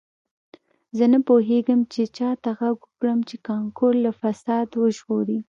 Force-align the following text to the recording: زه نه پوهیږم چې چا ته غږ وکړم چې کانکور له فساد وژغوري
زه 0.97 1.05
نه 1.13 1.19
پوهیږم 1.27 1.79
چې 1.93 2.01
چا 2.17 2.29
ته 2.43 2.49
غږ 2.59 2.77
وکړم 2.85 3.19
چې 3.29 3.35
کانکور 3.47 3.93
له 4.05 4.11
فساد 4.21 4.67
وژغوري 4.81 5.39